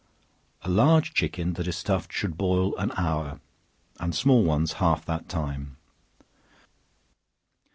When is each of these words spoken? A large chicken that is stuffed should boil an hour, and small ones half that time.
A 0.63 0.67
large 0.67 1.13
chicken 1.13 1.53
that 1.53 1.67
is 1.67 1.77
stuffed 1.77 2.11
should 2.11 2.35
boil 2.35 2.75
an 2.77 2.91
hour, 2.97 3.39
and 3.99 4.15
small 4.15 4.43
ones 4.43 4.73
half 4.81 5.05
that 5.05 5.29
time. 5.29 5.77